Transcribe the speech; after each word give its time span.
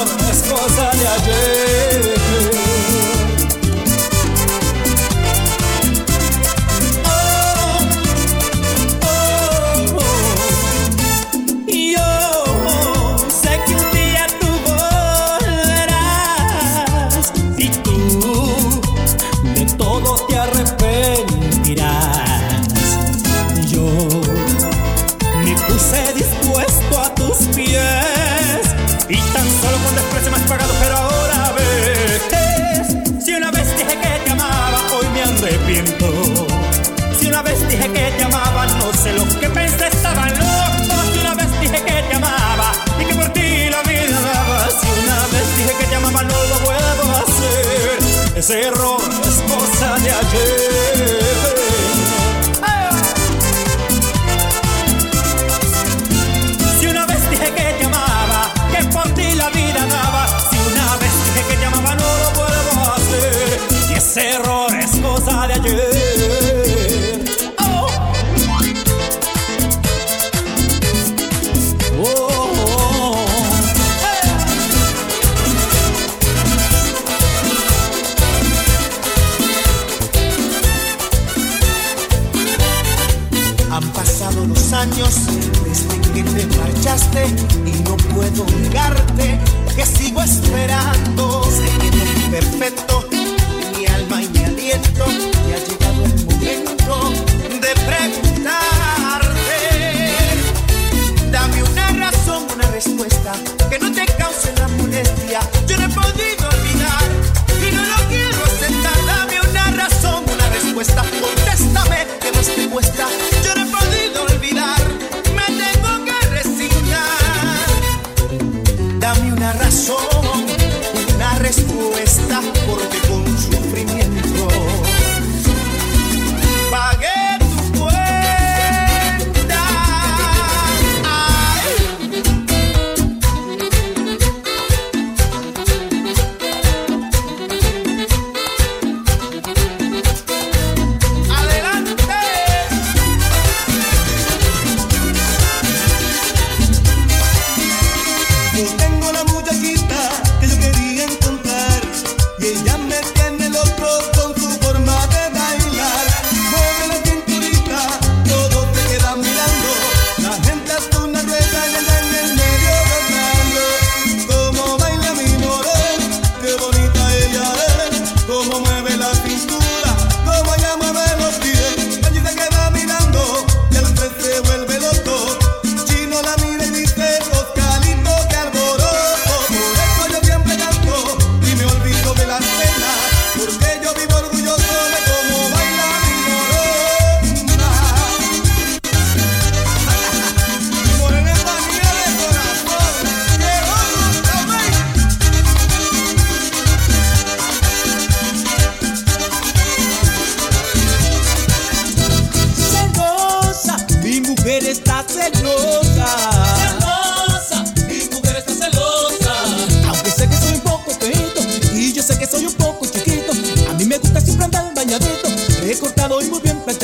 amor 0.00 0.30
es 0.30 0.42
cosa 0.42 0.90
de 0.90 1.08
ayer. 1.08 1.77
her. 50.38 50.67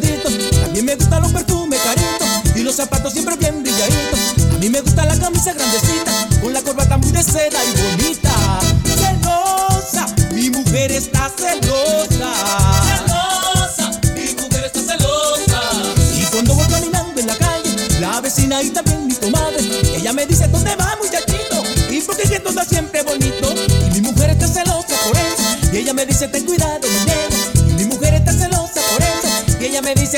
También 0.00 0.84
me 0.84 0.94
gustan 0.94 1.22
los 1.22 1.32
perfumes 1.32 1.80
caritos 1.80 2.56
y 2.56 2.62
los 2.62 2.76
zapatos 2.76 3.12
siempre 3.12 3.36
bien 3.36 3.62
brilladitos. 3.62 4.20
A 4.54 4.58
mí 4.58 4.68
me 4.68 4.80
gusta 4.80 5.04
la 5.04 5.18
camisa 5.18 5.52
grandecita 5.52 6.28
con 6.40 6.52
la 6.52 6.62
corbata 6.62 6.98
muy 6.98 7.10
de 7.10 7.22
seda 7.22 7.58
y 7.64 7.82
bonita. 7.82 7.97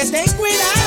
estén 0.00 0.24
cuidando. 0.36 0.79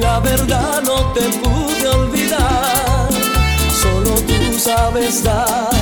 la 0.00 0.20
verdad 0.20 0.82
no 0.82 1.12
te 1.12 1.22
pude 1.40 1.88
olvidar, 1.88 3.08
solo 3.82 4.14
tú 4.26 4.58
sabes 4.58 5.22
dar. 5.22 5.75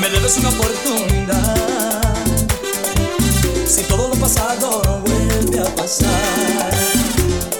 Me 0.00 0.08
debes 0.10 0.36
una 0.38 0.48
oportunidad. 0.50 2.14
Si 3.66 3.82
todo 3.84 4.08
lo 4.08 4.14
pasado 4.16 4.82
no 4.84 5.00
vuelve 5.00 5.60
a 5.60 5.74
pasar, 5.74 6.70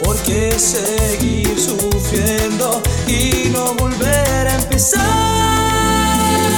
¿por 0.02 0.16
qué 0.22 0.58
seguir 0.58 1.58
sufriendo 1.58 2.82
y 3.06 3.48
no 3.50 3.74
volver 3.74 4.48
a 4.48 4.54
empezar? 4.56 5.00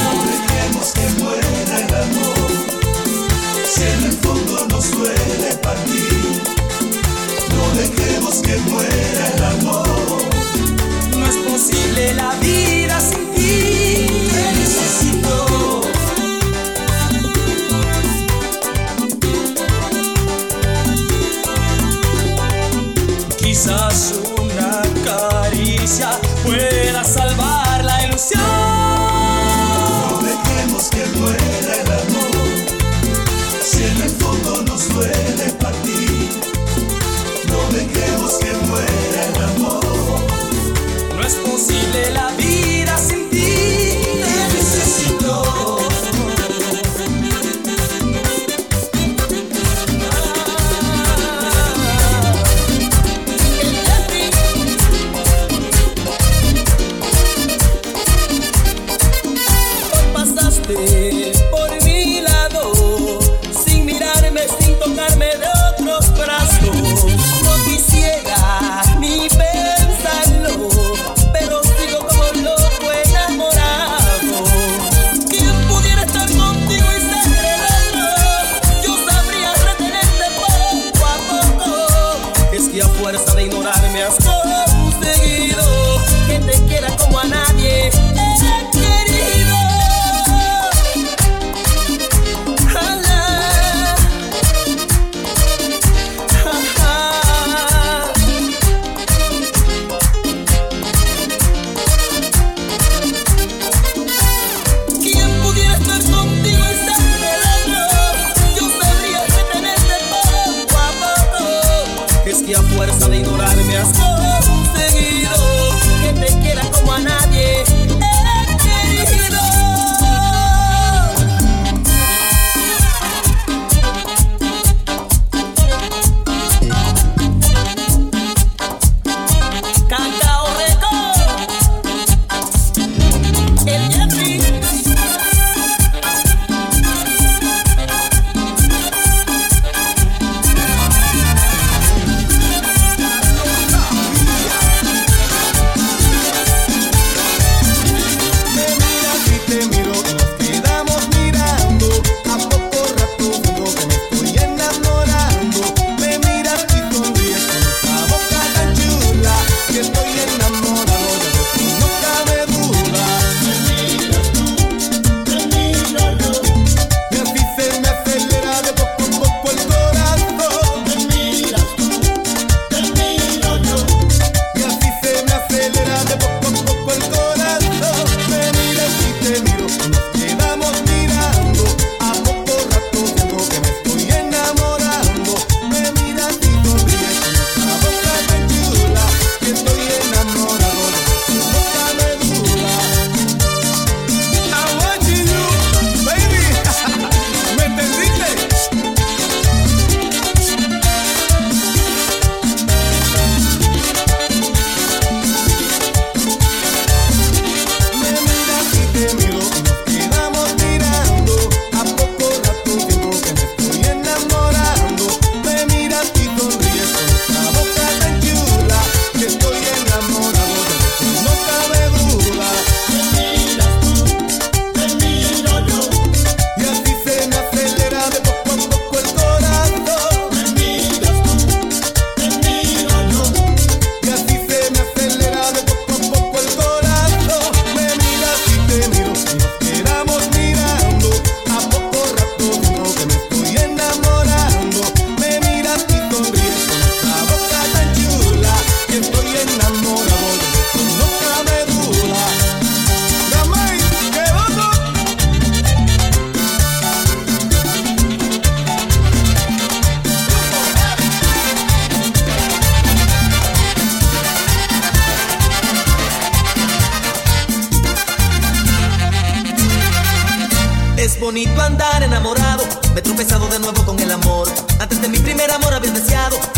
No 0.04 0.11
dejemos 0.30 0.92
que 0.92 1.22
muera 1.22 1.80
el 1.87 1.94
amor. 1.94 2.50
Si 3.72 3.83
en 3.83 4.04
el 4.04 4.12
fondo 4.12 4.66
nos 4.68 4.90
duele 4.90 5.57
partir, 5.62 6.42
no 7.50 7.80
dejemos 7.80 8.35
que 8.42 8.57
muera 8.59 9.26
el 9.26 9.33
amor. 9.33 9.34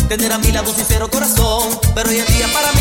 Tener 0.07 0.33
a 0.33 0.39
mi 0.39 0.53
lado 0.53 0.73
sincero 0.73 1.09
corazón. 1.11 1.69
Pero 1.95 2.11
hoy 2.11 2.19
en 2.19 2.27
día 2.27 2.49
para 2.53 2.73
mí 2.73 2.81